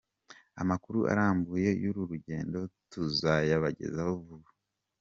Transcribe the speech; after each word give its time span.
Amakuru 0.61 0.99
arambuye 1.11 1.69
y’uru 1.81 2.01
rugendo 2.11 2.59
tuzayabagezaho 2.91 4.13
vuba. 4.25 4.49